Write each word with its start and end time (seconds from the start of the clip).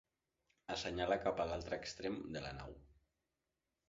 Assenyala 0.75 1.17
cap 1.25 1.43
a 1.43 1.45
l'altre 1.51 1.79
extrem 1.81 2.17
de 2.37 2.43
la 2.47 2.55
nau. 2.63 2.73